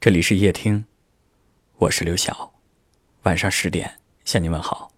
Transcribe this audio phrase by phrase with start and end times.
[0.00, 0.82] 这里是夜听，
[1.76, 2.50] 我是刘晓。
[3.24, 4.90] 晚上十点向你问好。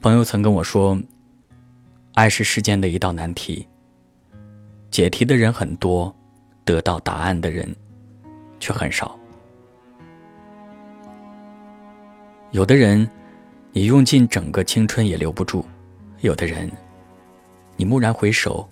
[0.00, 0.98] 朋友曾跟我说，
[2.14, 3.68] 爱是世间的一道难题，
[4.90, 6.16] 解题的人很多，
[6.64, 7.76] 得到答案的人
[8.58, 9.20] 却很少。
[12.52, 13.06] 有的人，
[13.70, 15.62] 你用尽整个青春也留不住；
[16.20, 16.72] 有的人，
[17.76, 18.66] 你蓦然回首，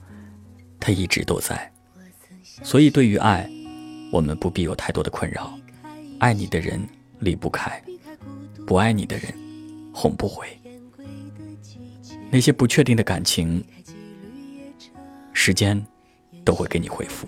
[0.81, 1.71] 他一直都在。
[2.63, 3.49] 所以，对于爱，
[4.11, 5.57] 我们不必有太多的困扰。
[6.19, 6.81] 爱你的人
[7.21, 7.83] 离不开，
[8.67, 9.33] 不爱你的人
[9.93, 10.47] 哄不回。
[12.31, 13.65] 那些不确定的感情，
[15.33, 15.83] 时间
[16.45, 17.27] 都会给你回复。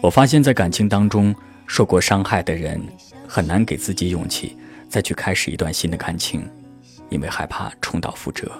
[0.00, 1.34] 我发现，在感情当中
[1.66, 2.80] 受过伤害的人，
[3.26, 4.56] 很难给自己勇气
[4.88, 6.48] 再去开始一段新的感情，
[7.08, 8.50] 因为害怕重蹈覆辙。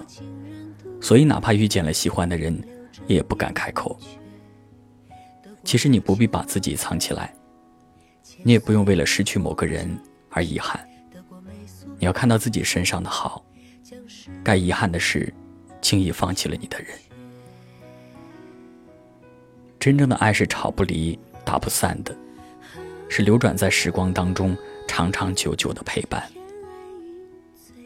[1.01, 2.57] 所以，哪怕遇见了喜欢的人，
[3.07, 3.99] 也不敢开口。
[5.63, 7.33] 其实，你不必把自己藏起来，
[8.43, 9.97] 你也不用为了失去某个人
[10.29, 10.85] 而遗憾。
[11.97, 13.43] 你要看到自己身上的好，
[14.43, 15.33] 该遗憾的是，
[15.81, 16.89] 轻易放弃了你的人。
[19.79, 22.15] 真正的爱是吵不离、打不散的，
[23.07, 24.57] 是流转在时光当中
[24.87, 26.23] 长长久久的陪伴。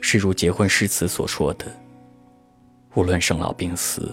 [0.02, 1.65] 是如结婚诗词所说的。
[2.95, 4.11] 无论生老病死，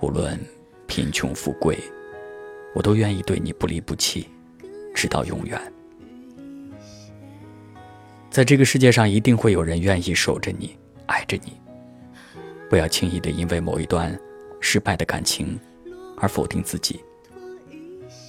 [0.00, 0.38] 无论
[0.86, 1.78] 贫穷富贵，
[2.74, 4.28] 我都愿意对你不离不弃，
[4.94, 5.60] 直到永远。
[8.30, 11.60] 在这个世界上，一定会有人愿意守着你，爱着你。
[12.68, 14.18] 不要轻易的因为某一段
[14.60, 15.58] 失败的感情
[16.18, 17.00] 而否定自己。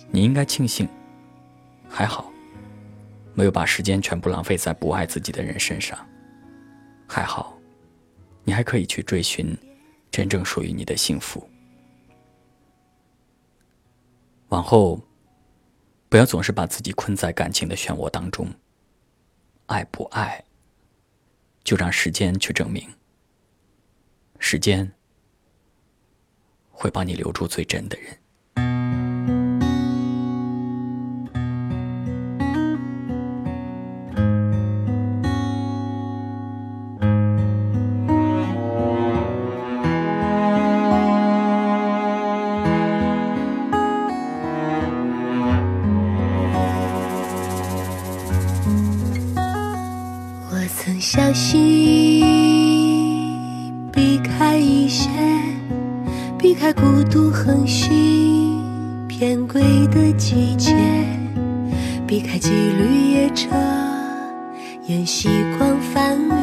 [0.09, 0.87] 你应该庆幸，
[1.89, 2.31] 还好，
[3.33, 5.97] 没有把时间全部浪费在不爱自己的人身上。
[7.05, 7.53] 还好。
[8.43, 9.53] 你还可以去追寻
[10.09, 11.45] 真正属于你的幸福。
[14.49, 15.01] 往后，
[16.09, 18.47] 不要总是把自己困在感情的漩涡当中。
[19.65, 20.45] 爱不爱，
[21.63, 22.89] 就让时间去证明。
[24.39, 24.93] 时间
[26.71, 28.17] 会帮你留住最真的人。
[51.09, 52.19] 小心
[53.93, 55.09] 避开一些，
[56.37, 58.61] 避开孤独横行
[59.07, 60.75] 偏轨的季节，
[62.05, 63.47] 避开几缕夜车
[64.87, 66.35] 沿夕光翻越，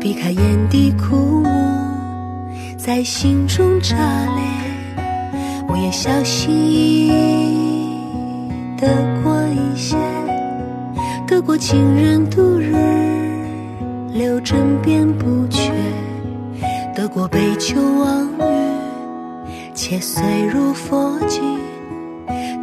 [0.00, 1.48] 避开眼底枯木
[2.76, 3.94] 在心中炸
[4.34, 4.42] 裂。
[5.68, 7.12] 我也小心翼翼
[8.76, 8.88] 得
[9.22, 9.96] 过一些，
[11.24, 12.07] 得过情人
[17.38, 20.20] 得过杯酒忘语，切碎
[20.52, 21.40] 如佛经；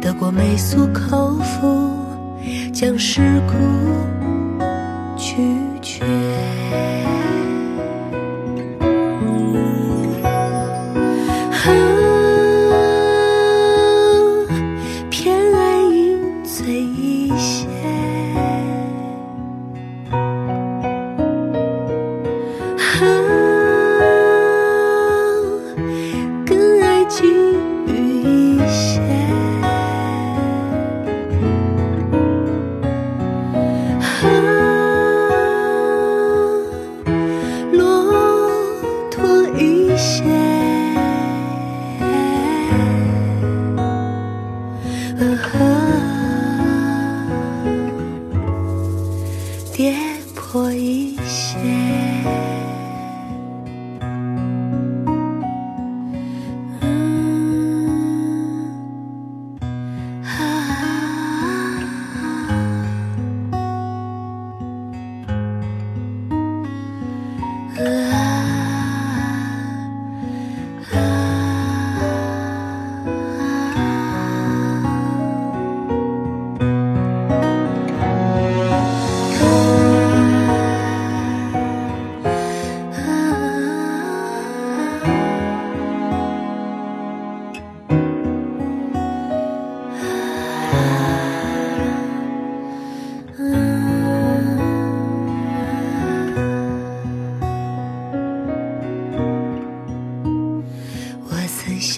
[0.02, 1.90] 得过美俗口服，
[2.74, 3.54] 将世故
[5.16, 5.34] 拒
[5.80, 6.04] 绝。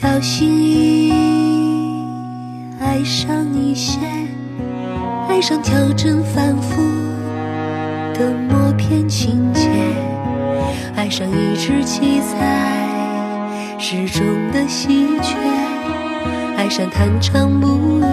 [0.01, 1.13] 小心翼翼
[2.81, 3.99] 爱上一些，
[5.29, 6.81] 爱上调整反复
[8.15, 9.69] 的默片情节，
[10.95, 15.35] 爱上一只七彩时钟的喜鹊，
[16.57, 18.05] 爱上弹唱母语，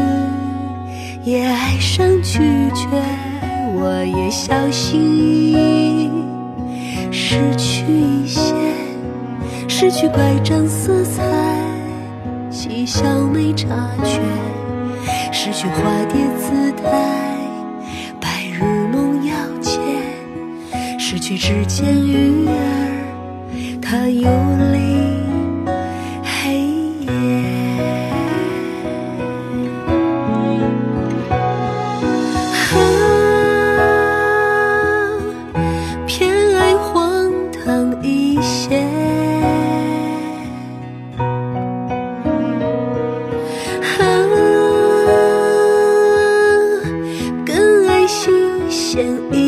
[1.24, 2.40] 也爱上拒
[2.74, 2.88] 绝。
[3.76, 6.10] 我也小心翼翼
[7.12, 8.56] 失去一些，
[9.68, 11.24] 失去乖张色彩，
[12.86, 13.66] 嬉笑没察
[14.04, 14.22] 觉，
[15.32, 16.84] 失去化蝶姿态，
[18.22, 19.80] 白日梦要切，
[21.00, 24.30] 失去指尖鱼儿，它有
[48.96, 49.45] 鲜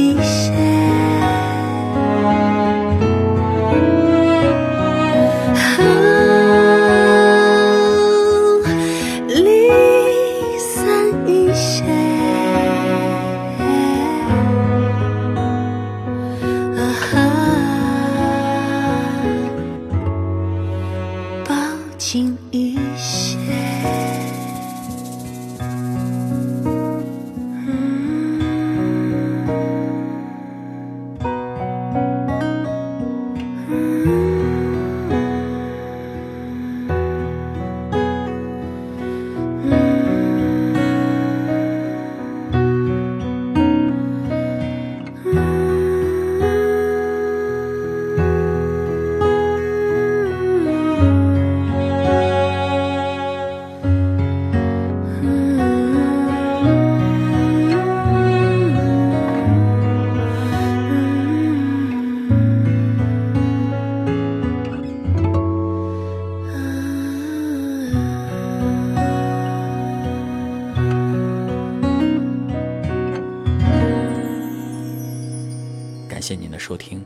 [76.28, 77.02] 谢您的收听，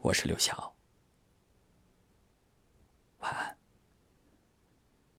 [0.00, 0.77] 我是刘晓。